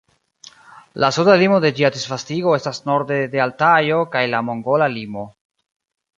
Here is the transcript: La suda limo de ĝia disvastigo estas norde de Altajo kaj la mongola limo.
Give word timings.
La 1.03 1.09
suda 1.17 1.35
limo 1.41 1.59
de 1.65 1.71
ĝia 1.79 1.91
disvastigo 1.97 2.55
estas 2.61 2.81
norde 2.91 3.19
de 3.35 3.43
Altajo 3.47 4.01
kaj 4.17 4.27
la 4.37 4.43
mongola 4.49 4.91
limo. 4.97 5.29